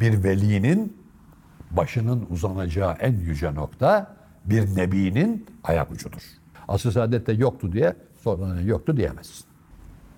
[0.00, 0.96] Bir velinin
[1.70, 6.22] başının uzanacağı en yüce nokta bir nebinin ayak ucudur.
[6.68, 9.44] Asıl saadette yoktu diye sonra yoktu diyemezsin.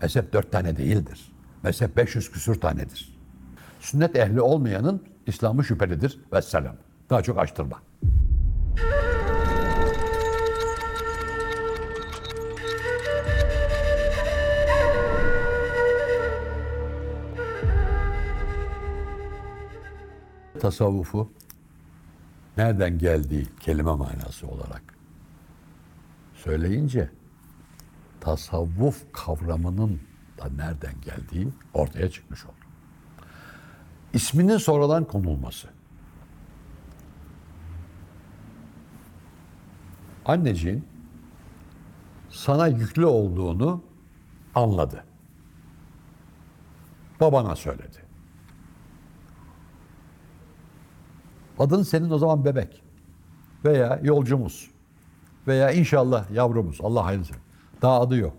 [0.02, 1.32] Mezhep dört tane değildir.
[1.62, 3.18] Mezhep 500 küsür tanedir.
[3.80, 6.20] Sünnet ehli olmayanın İslam'ı şüphelidir.
[6.32, 6.76] Vesselam.
[7.10, 7.76] Daha çok açtırma.
[20.60, 21.30] Tasavvufu
[22.56, 24.82] nereden geldiği kelime manası olarak
[26.34, 27.10] söyleyince
[28.20, 30.00] tasavvuf kavramının
[30.38, 32.54] da nereden geldiği ortaya çıkmış oldu.
[34.12, 35.68] İsminin sonradan konulması.
[40.24, 40.84] Anneciğin
[42.30, 43.82] sana yüklü olduğunu
[44.54, 45.04] anladı.
[47.20, 48.09] Babana söyledi.
[51.60, 52.82] Adın senin o zaman bebek
[53.64, 54.70] veya yolcumuz
[55.46, 56.78] veya inşallah yavrumuz.
[56.82, 57.34] Allah hayırlısı.
[57.82, 58.36] Daha adı yok.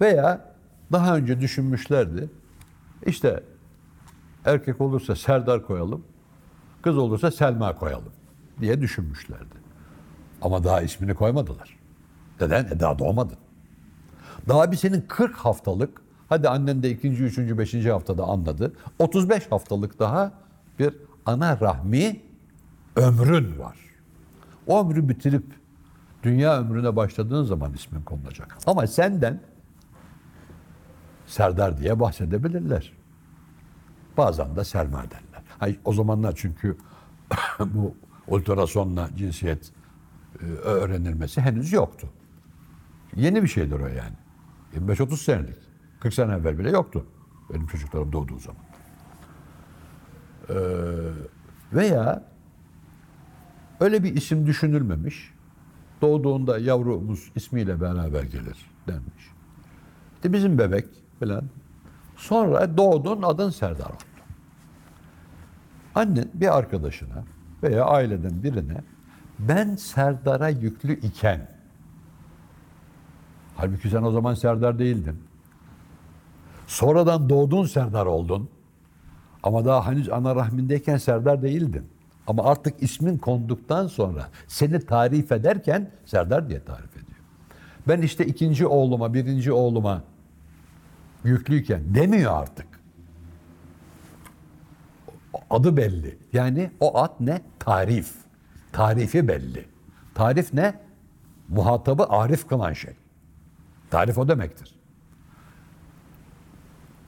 [0.00, 0.54] Veya
[0.92, 2.30] daha önce düşünmüşlerdi.
[3.06, 3.42] İşte
[4.44, 6.04] erkek olursa Serdar koyalım,
[6.82, 8.12] kız olursa Selma koyalım
[8.60, 9.54] diye düşünmüşlerdi.
[10.42, 11.78] Ama daha ismini koymadılar.
[12.40, 12.64] Neden?
[12.64, 13.38] E daha doğmadın.
[14.48, 18.72] Daha bir senin 40 haftalık, hadi annen de ikinci, üçüncü, beşinci haftada anladı.
[18.98, 20.32] 35 haftalık daha
[20.78, 20.94] bir
[21.26, 22.20] ana rahmi
[22.96, 23.76] ömrün var.
[24.66, 25.44] O ömrü bitirip
[26.22, 28.58] dünya ömrüne başladığın zaman ismin konulacak.
[28.66, 29.40] Ama senden
[31.26, 32.92] Serdar diye bahsedebilirler.
[34.16, 35.42] Bazen de Selma derler.
[35.58, 36.76] Hayır, o zamanlar çünkü
[37.60, 37.94] bu
[38.26, 39.72] ultrasonla cinsiyet
[40.40, 42.08] e, öğrenilmesi henüz yoktu.
[43.16, 44.16] Yeni bir şeydir o yani.
[44.74, 45.56] 25-30 senelik.
[46.00, 47.06] 40 sene evvel bile yoktu.
[47.50, 48.62] Benim çocuklarım doğduğu zaman.
[50.48, 50.54] Ee,
[51.72, 52.22] veya
[53.80, 55.34] öyle bir isim düşünülmemiş.
[56.02, 58.56] Doğduğunda yavrumuz ismiyle beraber gelir
[58.88, 59.30] denmiş.
[60.16, 60.86] İşte bizim bebek
[61.20, 61.44] falan.
[62.16, 64.04] Sonra doğdun adın Serdar oldu.
[65.94, 67.24] Annen bir arkadaşına
[67.62, 68.76] veya aileden birine
[69.38, 71.48] ben Serdar'a yüklü iken
[73.56, 75.18] halbuki sen o zaman Serdar değildin.
[76.66, 78.48] Sonradan doğdun Serdar oldun.
[79.44, 81.86] Ama daha henüz ana rahmindeyken Serdar değildin.
[82.26, 87.18] Ama artık ismin konduktan sonra seni tarif ederken Serdar diye tarif ediyor.
[87.88, 90.02] Ben işte ikinci oğluma, birinci oğluma
[91.24, 92.66] yüklüyken demiyor artık.
[95.50, 96.18] Adı belli.
[96.32, 97.42] Yani o ad ne?
[97.58, 98.14] Tarif.
[98.72, 99.64] Tarifi belli.
[100.14, 100.80] Tarif ne?
[101.48, 102.94] Muhatabı arif kılan şey.
[103.90, 104.74] Tarif o demektir.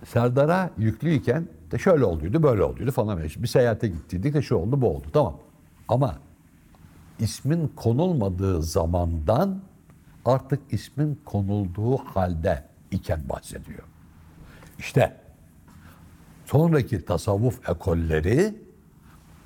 [0.04, 3.22] Serdar'a yüklüyken de şöyle olduydu, böyle olduydu falan.
[3.22, 5.06] Bir seyahate gittiydik de şu oldu, bu oldu.
[5.12, 5.38] Tamam.
[5.88, 6.19] Ama
[7.19, 9.62] ismin konulmadığı zamandan
[10.25, 13.82] artık ismin konulduğu halde iken bahsediyor.
[14.78, 15.16] İşte
[16.44, 18.55] sonraki tasavvuf ekolleri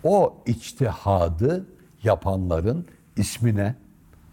[0.05, 1.67] o içtihadı
[2.03, 2.87] yapanların
[3.17, 3.75] ismine,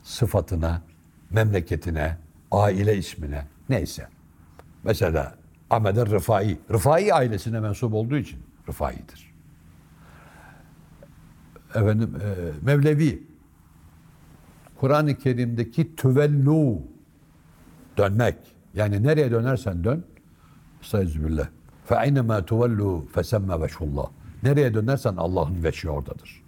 [0.03, 0.81] sıfatına,
[1.29, 2.17] memleketine,
[2.51, 4.07] aile ismine neyse.
[4.83, 5.36] Mesela
[5.69, 6.57] Ahmet Rıfai.
[6.71, 9.33] Rıfai ailesine mensup olduğu için Rıfai'dir.
[11.69, 13.27] Efendim e, Mevlevi.
[14.79, 16.81] Kur'an-ı Kerim'deki tüvellu
[17.97, 18.35] dönmek.
[18.73, 20.03] Yani nereye dönersen dön.
[20.81, 21.47] Estağfirullah.
[21.85, 24.07] Fe aynema tuvellu fesemme veşhullah.
[24.43, 26.43] Nereye dönersen Allah'ın veçhi oradadır.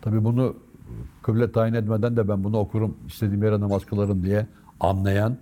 [0.00, 0.56] Tabi bunu
[1.22, 4.46] kıble tayin etmeden de ben bunu okurum, istediğim yere namaz kılarım diye
[4.80, 5.36] anlayan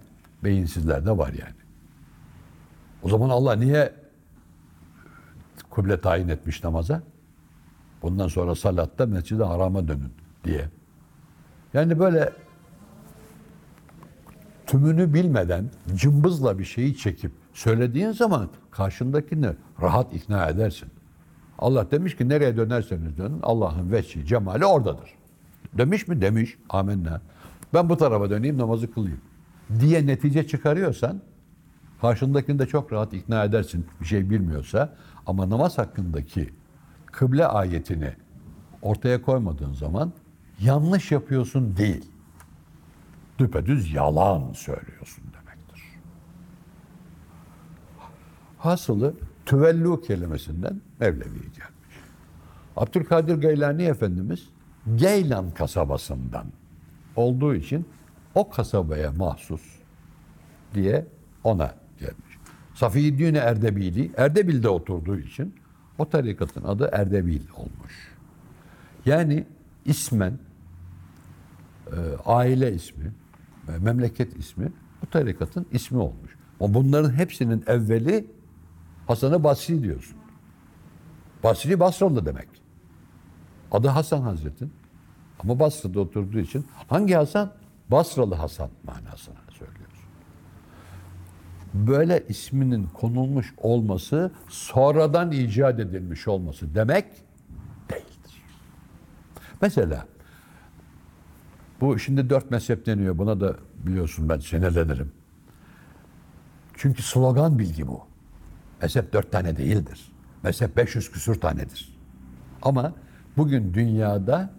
[0.44, 1.59] beyinsizler de var yani.
[3.02, 3.92] O zaman Allah niye
[5.74, 7.02] kıble tayin etmiş namaza?
[8.02, 10.12] Bundan sonra salatta mescid-i harama dönün
[10.44, 10.68] diye.
[11.74, 12.32] Yani böyle
[14.66, 19.50] tümünü bilmeden cımbızla bir şeyi çekip söylediğin zaman karşındakini
[19.82, 20.88] rahat ikna edersin.
[21.58, 25.10] Allah demiş ki nereye dönerseniz dönün Allah'ın veçhi, cemali oradadır.
[25.72, 26.20] Demiş mi?
[26.20, 26.58] Demiş.
[26.68, 27.20] Amenna.
[27.74, 29.20] Ben bu tarafa döneyim namazı kılayım.
[29.80, 31.20] Diye netice çıkarıyorsan
[32.00, 34.96] karşındakini de çok rahat ikna edersin bir şey bilmiyorsa.
[35.26, 36.50] Ama namaz hakkındaki
[37.06, 38.12] kıble ayetini
[38.82, 40.12] ortaya koymadığın zaman
[40.60, 42.10] yanlış yapıyorsun değil.
[43.38, 45.82] Düpedüz yalan söylüyorsun demektir.
[48.58, 49.14] Hasılı
[49.46, 51.96] tüvellu kelimesinden Mevlevi'ye gelmiş.
[52.76, 54.48] Abdülkadir Geylani Efendimiz
[54.96, 56.46] Geylan kasabasından
[57.16, 57.88] olduğu için
[58.34, 59.62] o kasabaya mahsus
[60.74, 61.06] diye
[61.44, 62.38] ona gelmiş.
[62.74, 65.54] Safiyyüddin Erdebili Erdebil'de oturduğu için
[65.98, 68.16] O tarikatın adı Erdebil olmuş.
[69.06, 69.46] Yani
[69.84, 70.38] ismen
[71.86, 73.12] e, aile ismi,
[73.68, 76.36] e, memleket ismi bu tarikatın ismi olmuş.
[76.60, 78.26] Ama bunların hepsinin evveli
[79.06, 80.16] Hasan-ı Basri diyorsun.
[81.42, 82.48] Basri Basralı demek.
[83.72, 84.72] Adı Hasan Hazret'in.
[85.38, 87.52] Ama Basra'da oturduğu için hangi Hasan?
[87.88, 89.49] Basralı Hasan manasına.
[91.74, 97.04] Böyle isminin konulmuş olması sonradan icat edilmiş olması demek
[97.90, 98.42] değildir.
[99.62, 100.06] Mesela
[101.80, 103.18] bu şimdi dört mezhep deniyor.
[103.18, 103.56] Buna da
[103.86, 105.12] biliyorsun ben senelenirim.
[106.74, 108.00] Çünkü slogan bilgi bu.
[108.82, 110.12] Mezhep dört tane değildir.
[110.42, 111.98] Mezhep 500 küsür tanedir.
[112.62, 112.92] Ama
[113.36, 114.50] bugün dünyada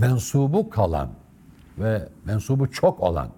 [0.00, 1.10] mensubu kalan
[1.78, 3.30] ve mensubu çok olan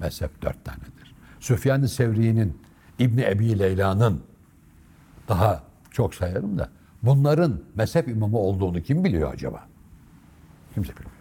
[0.00, 0.97] mezhep dört tanedir.
[1.40, 2.58] Süfyan-ı Sevri'nin,
[2.98, 4.22] İbni Ebi Leyla'nın
[5.28, 6.70] daha çok sayarım da
[7.02, 9.68] bunların mezhep imamı olduğunu kim biliyor acaba?
[10.74, 11.12] Kimse bilmiyor.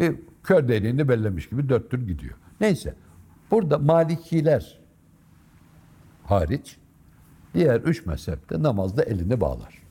[0.00, 2.34] Bir kör deliğini bellemiş gibi dört tür gidiyor.
[2.60, 2.94] Neyse.
[3.50, 4.78] Burada Malikiler
[6.24, 6.76] hariç
[7.54, 9.82] diğer üç mezhepte namazda elini bağlar.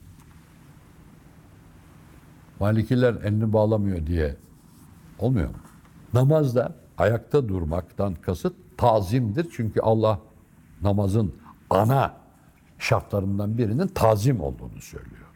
[2.59, 4.35] Malikiler elini bağlamıyor diye
[5.19, 5.55] olmuyor mu?
[6.13, 9.47] Namazda ayakta durmaktan kasıt tazimdir.
[9.55, 10.19] Çünkü Allah
[10.81, 11.35] namazın
[11.69, 12.13] ana
[12.79, 15.27] şartlarından birinin tazim olduğunu söylüyor.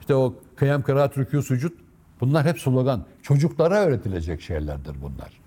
[0.00, 1.72] İşte o kıyam, kıraat, rükû, sucud
[2.20, 3.04] bunlar hep slogan.
[3.22, 5.40] Çocuklara öğretilecek şeylerdir bunlar.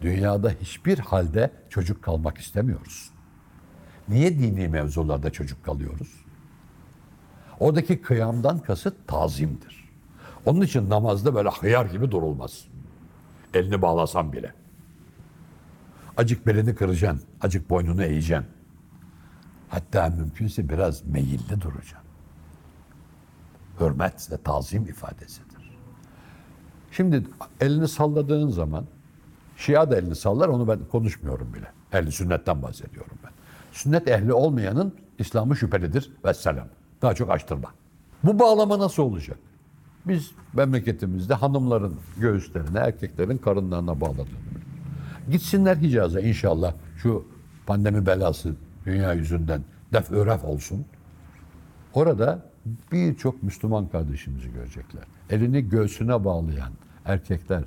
[0.00, 3.10] Dünyada hiçbir halde çocuk kalmak istemiyoruz.
[4.08, 6.24] Niye dini mevzularda çocuk kalıyoruz?
[7.60, 9.90] Oradaki kıyamdan kasıt tazimdir.
[10.46, 12.64] Onun için namazda böyle hıyar gibi durulmaz.
[13.54, 14.54] Elini bağlasan bile.
[16.20, 18.46] Acık belini kıracaksın, acık boynunu eğeceksin.
[19.68, 22.10] Hatta mümkünse biraz meyilli duracaksın.
[23.80, 25.78] Hürmet ve tazim ifadesidir.
[26.90, 27.24] Şimdi
[27.60, 28.84] elini salladığın zaman,
[29.56, 31.72] Şia da elini sallar, onu ben konuşmuyorum bile.
[31.92, 33.30] Ehli sünnetten bahsediyorum ben.
[33.72, 36.12] Sünnet ehli olmayanın İslam'ı şüphelidir.
[36.24, 36.68] Vesselam.
[37.02, 37.68] Daha çok açtırma.
[38.24, 39.38] Bu bağlama nasıl olacak?
[40.06, 44.69] Biz memleketimizde hanımların göğüslerine, erkeklerin karınlarına bağladığını biliyoruz.
[45.30, 47.24] Gitsinler Hicaz'a inşallah şu
[47.66, 48.54] pandemi belası
[48.86, 49.62] dünya yüzünden
[49.92, 50.86] def öref olsun.
[51.94, 52.42] Orada
[52.92, 55.02] birçok Müslüman kardeşimizi görecekler.
[55.30, 56.72] Elini göğsüne bağlayan
[57.04, 57.64] erkekler,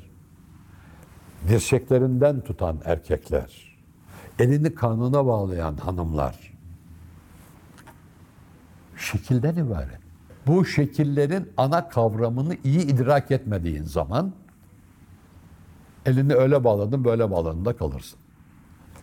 [1.47, 3.77] dirseklerinden tutan erkekler,
[4.39, 6.53] elini karnına bağlayan hanımlar,
[8.97, 9.99] şekilden ibaret.
[10.47, 14.33] Bu şekillerin ana kavramını iyi idrak etmediğin zaman
[16.05, 18.19] elini öyle bağladın böyle bağladın da kalırsın.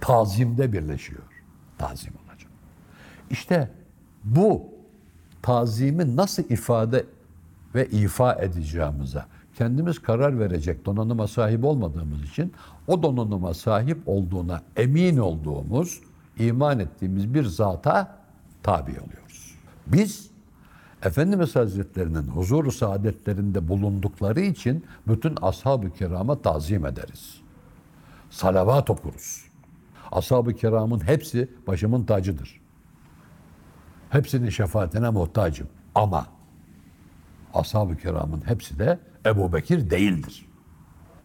[0.01, 1.23] Tazimde birleşiyor.
[1.79, 2.51] Tazim olacak.
[3.31, 3.71] İşte
[4.25, 4.63] bu
[5.43, 7.07] tazimi nasıl ifade
[7.75, 9.25] ve ifa edeceğimize
[9.59, 12.53] kendimiz karar verecek donanıma sahip olmadığımız için
[12.87, 16.01] o donanıma sahip olduğuna emin olduğumuz,
[16.39, 18.17] iman ettiğimiz bir zata
[18.63, 19.55] tabi oluyoruz.
[19.87, 20.31] Biz
[21.03, 27.41] Efendimiz Hazretlerinin huzur saadetlerinde bulundukları için bütün ashab-ı kirama tazim ederiz.
[28.31, 29.45] Salavat okuruz.
[30.13, 32.61] Ashab-ı kiramın hepsi başımın tacıdır.
[34.11, 35.69] Hepsinin şefaatine muhtacım.
[35.95, 36.27] Ama
[37.55, 40.47] ashab-ı kiramın hepsi de Ebu Bekir değildir.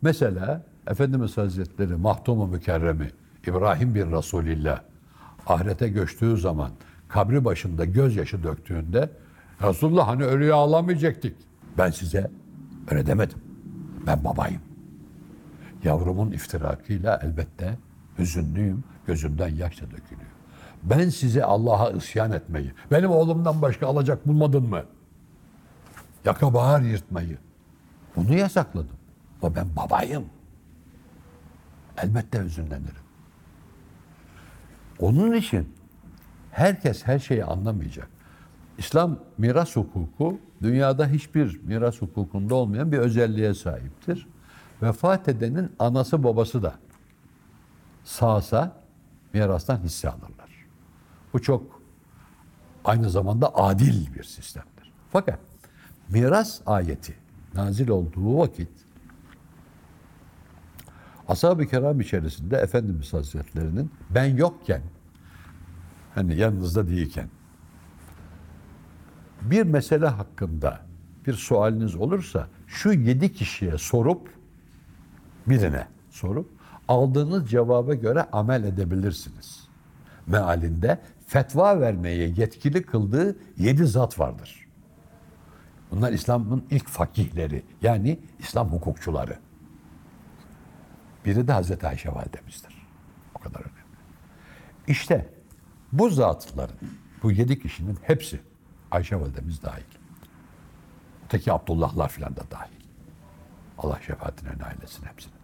[0.02, 3.12] Mesela Efendimiz Hazretleri mahtumu mükerremi
[3.48, 4.82] İbrahim bin Resulillah
[5.48, 6.72] ahirete göçtüğü zaman
[7.08, 9.10] kabri başında gözyaşı döktüğünde
[9.64, 11.36] Resulullah hani ölüyü ağlamayacaktık.
[11.78, 12.32] Ben size
[12.92, 13.38] öyle demedim.
[14.08, 14.62] Ben babayım.
[15.84, 17.78] Yavrumun iftirakıyla elbette
[18.20, 18.84] hüzünlüyüm.
[19.08, 20.32] Gözümden yaş da dökülüyor.
[20.84, 24.84] Ben size Allah'a isyan etmeyi, benim oğlumdan başka alacak bulmadın mı?
[26.26, 27.38] Yaka bağır yırtmayı.
[28.16, 28.98] Bunu yasakladım.
[29.42, 30.26] Ama ben babayım.
[31.98, 33.06] Elbette hüzünlenirim.
[35.00, 35.74] Onun için
[36.52, 38.10] herkes her şeyi anlamayacak.
[38.78, 44.28] İslam miras hukuku dünyada hiçbir miras hukukunda olmayan bir özelliğe sahiptir.
[44.82, 46.76] Vefat edenin anası babası da
[48.04, 48.82] sağsa
[49.34, 50.66] mirastan hisse alırlar.
[51.34, 51.82] Bu çok
[52.86, 54.94] aynı zamanda adil bir sistemdir.
[55.12, 55.40] Fakat
[56.10, 57.16] miras ayeti
[57.54, 58.70] nazil olduğu vakit
[61.28, 64.82] Ashab-ı kiram içerisinde Efendimiz Hazretlerinin ben yokken
[66.16, 67.30] hani yanınızda değilken
[69.52, 70.80] bir mesele hakkında
[71.28, 74.30] bir sualiniz olursa şu yedi kişiye sorup
[75.48, 76.50] birine sorup
[76.88, 79.68] aldığınız cevaba göre amel edebilirsiniz.
[80.28, 84.68] Mealinde fetva vermeye yetkili kıldığı yedi zat vardır.
[85.92, 87.64] Bunlar İslam'ın ilk fakihleri.
[87.82, 89.40] Yani İslam hukukçuları.
[91.26, 92.88] Biri de Hazreti Ayşe validemizdir.
[93.36, 93.76] O kadar önemli.
[94.88, 95.30] İşte
[95.92, 96.76] bu zatların,
[97.24, 98.40] bu yedi kişinin hepsi
[98.96, 99.84] Ayşe validemiz dahil.
[101.26, 102.76] Öteki Abdullahlar filan da dahil.
[103.78, 105.36] Allah şefaatine ailesin hepsinin.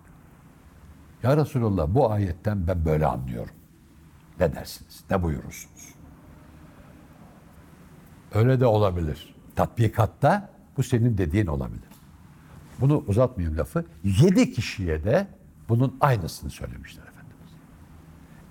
[1.23, 3.55] Ya Resulallah bu ayetten ben böyle anlıyorum.
[4.39, 5.03] Ne dersiniz?
[5.09, 5.95] Ne buyurursunuz?
[8.33, 9.35] Öyle de olabilir.
[9.55, 11.89] Tatbikatta bu senin dediğin olabilir.
[12.79, 13.85] Bunu uzatmayayım lafı.
[14.03, 15.27] Yedi kişiye de
[15.69, 17.51] bunun aynısını söylemişler Efendimiz.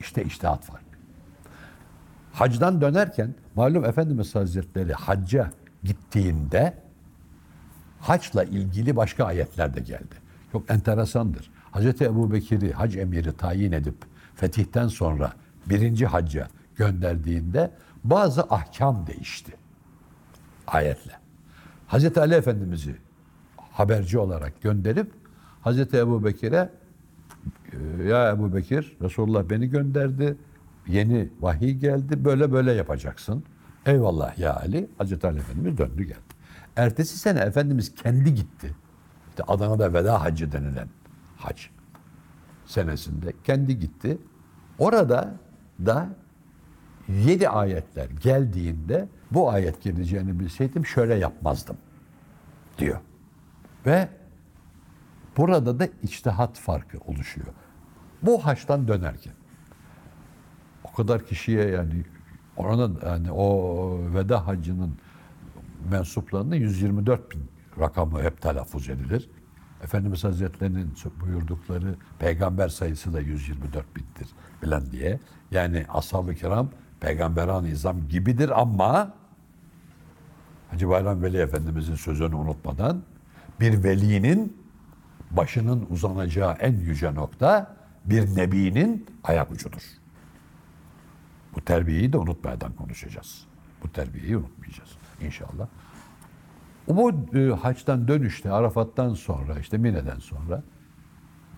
[0.01, 0.85] İşte iştihat farkı.
[2.33, 5.51] Hacdan dönerken malum Efendimiz Hazretleri hacca
[5.85, 6.75] gittiğinde
[8.01, 10.15] haçla ilgili başka ayetler de geldi.
[10.53, 11.51] Çok enteresandır.
[11.71, 13.95] Hazreti Ebu Bekir'i hac emiri tayin edip
[14.35, 15.33] fetihten sonra
[15.67, 17.71] birinci hacca gönderdiğinde
[18.05, 19.53] bazı ahkam değişti.
[20.67, 21.13] Ayetle.
[21.87, 22.97] Hazreti Ali Efendimiz'i
[23.57, 25.13] haberci olarak gönderip
[25.63, 26.71] Hazreti Ebu Bekir'e
[28.07, 30.37] ya Ebu Bekir Resulullah beni gönderdi.
[30.87, 32.25] Yeni vahiy geldi.
[32.25, 33.45] Böyle böyle yapacaksın.
[33.87, 34.91] Eyvallah ya Ali.
[34.99, 36.19] Hazreti Ali Efendimiz döndü geldi.
[36.77, 38.75] Ertesi sene Efendimiz kendi gitti.
[39.31, 40.89] İşte Adana'da veda hacı denilen
[41.37, 41.61] hac
[42.67, 44.19] senesinde kendi gitti.
[44.79, 45.35] Orada
[45.87, 46.09] da
[47.09, 51.77] yedi ayetler geldiğinde bu ayet geleceğini bilseydim şöyle yapmazdım
[52.79, 53.01] diyor.
[53.87, 54.09] Ve
[55.37, 57.47] burada da içtihat farkı oluşuyor.
[58.23, 59.33] Bu haçtan dönerken
[61.03, 62.05] kadar kişiye yani
[62.57, 64.95] oranın yani o veda hacının
[65.91, 67.43] mensuplarının 124 bin
[67.81, 69.31] rakamı hep telaffuz edilir.
[69.83, 74.29] Efendimiz Hazretlerinin buyurdukları peygamber sayısı da 124 bindir
[74.63, 75.21] bilen diye.
[75.51, 79.15] Yani ashab-ı kiram peygamberan izam gibidir ama
[80.71, 83.03] Hacı Bayram Veli Efendimizin sözünü unutmadan
[83.61, 84.57] bir velinin
[85.31, 90.00] başının uzanacağı en yüce nokta bir nebinin ayak ucudur.
[91.57, 93.45] Bu terbiyeyi de unutmadan konuşacağız.
[93.83, 94.91] Bu terbiyeyi unutmayacağız
[95.23, 95.67] inşallah.
[96.89, 100.63] Bu e, haçtan dönüşte Arafat'tan sonra işte Mine'den sonra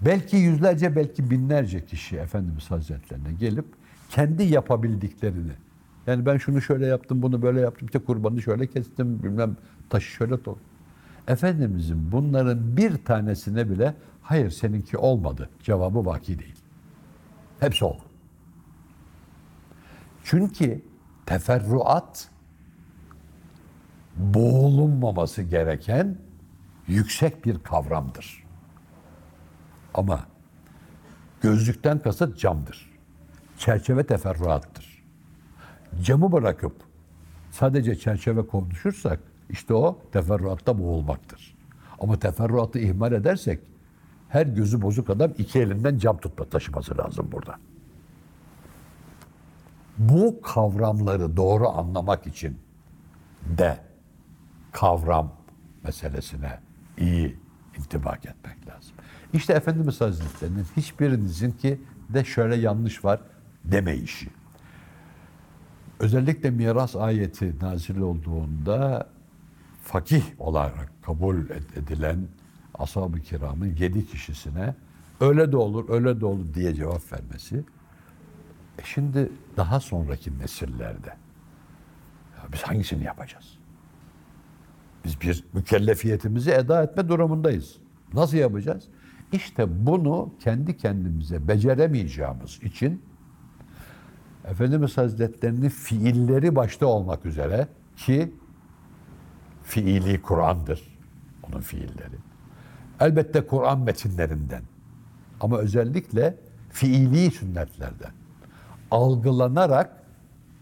[0.01, 3.67] belki yüzlerce belki binlerce kişi Efendimiz Hazretlerine gelip
[4.11, 5.53] kendi yapabildiklerini
[6.07, 9.57] yani ben şunu şöyle yaptım bunu böyle yaptım işte kurbanı şöyle kestim bilmem
[9.91, 10.59] taşı şöyle to.
[11.29, 16.57] Efendimizin bunların bir tanesine bile hayır seninki olmadı cevabı vaki değil.
[17.61, 18.03] Hepsi oldu.
[20.25, 20.83] Çünkü
[21.27, 22.29] teferruat
[24.17, 26.19] boğulunmaması gereken
[26.87, 28.45] yüksek bir kavramdır.
[29.95, 30.27] Ama
[31.41, 32.93] gözlükten kasıt camdır.
[33.59, 35.05] Çerçeve teferruattır.
[36.03, 36.77] Camı bırakıp
[37.51, 41.57] sadece çerçeve konuşursak işte o teferruatta boğulmaktır.
[42.01, 43.61] Ama teferruatı ihmal edersek
[44.29, 47.59] her gözü bozuk adam iki elinden cam tutma taşıması lazım burada.
[49.99, 52.59] Bu kavramları doğru anlamak için
[53.59, 53.79] de
[54.73, 55.33] kavram
[55.85, 56.59] meselesine
[56.99, 57.37] iyi
[57.79, 58.93] intibak etmek lazım.
[59.33, 63.21] İşte Efendimiz Hazretleri'nin hiçbirinizin ki de şöyle yanlış var
[63.65, 64.31] deme işi.
[66.01, 69.09] Özellikle miras ayeti nazil olduğunda
[69.83, 71.37] fakih olarak kabul
[71.77, 72.27] edilen
[72.75, 74.75] ashab-ı kiramın yedi kişisine
[75.21, 77.65] öyle de olur, öyle de olur diye cevap vermesi.
[78.79, 81.09] E şimdi daha sonraki nesillerde
[82.37, 83.59] ya biz hangisini yapacağız?
[85.05, 87.77] Biz bir mükellefiyetimizi eda etme durumundayız.
[88.15, 88.89] Nasıl yapacağız?
[89.33, 93.03] İşte bunu kendi kendimize beceremeyeceğimiz için
[94.45, 98.35] Efendimiz Hazretlerinin fiilleri başta olmak üzere ki
[99.63, 100.99] fiili Kur'an'dır
[101.43, 102.17] onun fiilleri.
[103.01, 104.63] Elbette Kur'an metinlerinden
[105.41, 106.37] ama özellikle
[106.71, 108.13] fiili sünnetlerden
[108.93, 110.03] algılanarak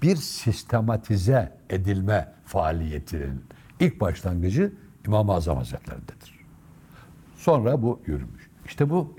[0.02, 3.44] bir sistematize edilme faaliyetinin
[3.80, 4.72] ilk başlangıcı
[5.06, 6.40] İmam-ı Azam Hazretleri'ndedir.
[7.36, 8.50] Sonra bu yürümüş.
[8.66, 9.16] İşte bu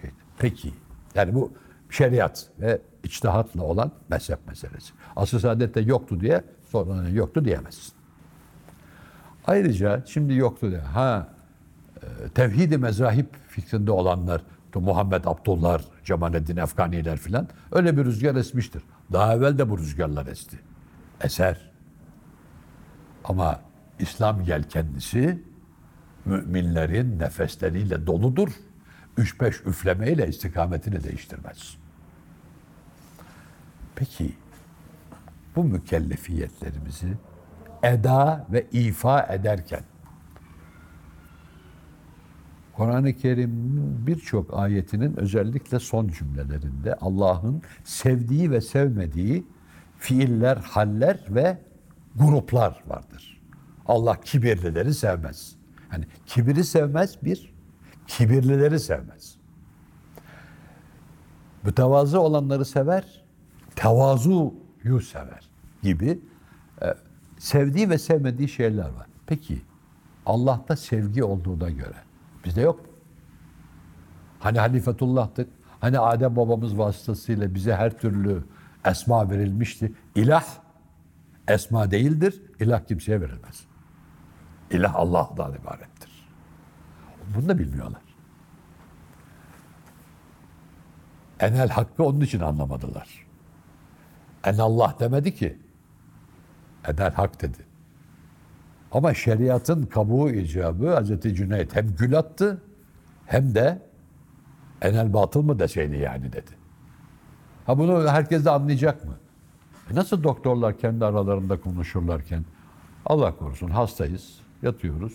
[0.00, 0.72] şey, peki
[1.14, 1.52] yani bu
[1.90, 4.92] şeriat ve içtihatla olan mezhep meselesi.
[5.16, 7.92] Asıl saadette yoktu diye sonra yoktu diyemezsin.
[9.46, 10.80] Ayrıca şimdi yoktu diye.
[10.80, 11.28] Ha
[12.02, 14.42] e, tevhid-i mezahip fikrinde olanlar
[14.80, 18.82] Muhammed Abdullah, Cemalettin Efganiler filan öyle bir rüzgar esmiştir.
[19.12, 20.58] Daha evvel de bu rüzgarlar esti.
[21.20, 21.70] Eser.
[23.24, 23.60] Ama
[23.98, 25.42] İslam yelkenlisi
[26.24, 28.48] müminlerin nefesleriyle doludur.
[29.16, 31.76] Üç beş üflemeyle istikametini değiştirmez.
[33.96, 34.32] Peki
[35.56, 37.16] bu mükellefiyetlerimizi
[37.82, 39.80] eda ve ifa ederken
[42.78, 49.46] Kur'an-ı Kerim'in birçok ayetinin özellikle son cümlelerinde Allah'ın sevdiği ve sevmediği
[49.98, 51.58] fiiller, haller ve
[52.16, 53.40] gruplar vardır.
[53.86, 55.56] Allah kibirlileri sevmez.
[55.88, 57.54] Hani kibiri sevmez bir,
[58.06, 59.36] kibirlileri sevmez.
[61.62, 63.24] Mütevazı olanları sever,
[63.76, 65.48] tevazuyu sever
[65.82, 66.20] gibi
[66.82, 66.94] e,
[67.38, 69.06] sevdiği ve sevmediği şeyler var.
[69.26, 69.62] Peki
[70.26, 72.07] Allah'ta sevgi olduğuna göre
[72.44, 72.80] bizde yok?
[74.40, 75.48] Hani halifetullah'tık,
[75.80, 78.44] hani Adem babamız vasıtasıyla bize her türlü
[78.84, 79.92] esma verilmişti.
[80.14, 80.44] İlah
[81.48, 83.64] esma değildir, ilah kimseye verilmez.
[84.70, 86.28] İlah Allah'tan ibarettir.
[87.36, 88.02] Bunu da bilmiyorlar.
[91.40, 93.26] Enel hakkı onun için anlamadılar.
[94.44, 95.58] En Allah demedi ki.
[96.84, 97.67] Enel hak dedi.
[98.92, 102.62] Ama şeriatın kabuğu icabı Hazreti Cüneyt hem gül attı
[103.26, 103.82] hem de
[104.82, 106.50] enel batıl mı deseydi yani dedi.
[107.66, 109.14] Ha bunu herkes de anlayacak mı?
[109.90, 112.44] E nasıl doktorlar kendi aralarında konuşurlarken
[113.06, 115.12] Allah korusun hastayız, yatıyoruz.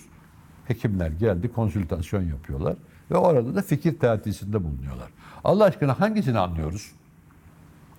[0.65, 2.75] Hekimler geldi, konsültasyon yapıyorlar
[3.12, 5.10] ve orada da fikir teatisinde bulunuyorlar.
[5.44, 6.92] Allah aşkına hangisini anlıyoruz?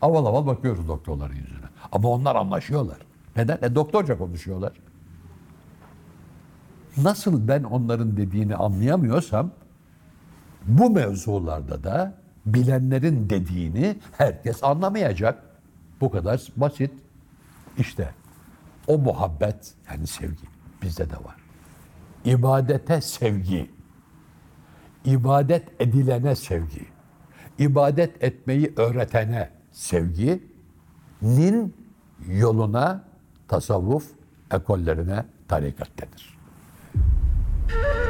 [0.03, 1.67] Aval aval bakıyoruz doktorların yüzüne.
[1.93, 2.99] Ama onlar anlaşıyorlar.
[3.37, 3.59] Neden?
[3.63, 4.73] E doktorca konuşuyorlar.
[6.97, 9.51] Nasıl ben onların dediğini anlayamıyorsam
[10.67, 12.15] bu mevzularda da
[12.47, 15.43] bilenlerin dediğini herkes anlamayacak.
[16.01, 16.91] Bu kadar basit.
[17.79, 18.11] İşte
[18.87, 20.47] o muhabbet yani sevgi
[20.83, 21.37] bizde de var.
[22.25, 23.71] İbadete sevgi,
[25.05, 26.87] ibadet edilene sevgi,
[27.59, 31.75] ibadet etmeyi öğretene sevginin
[32.29, 33.05] yoluna
[33.49, 34.07] tasavvuf
[34.51, 36.34] ekollerine tarikat denir.
[37.69, 38.04] Thank you.